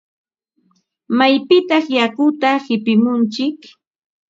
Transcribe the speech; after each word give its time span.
¿Maypitataq 1.17 1.85
yakuta 1.97 2.49
qipimuntsik? 2.65 3.57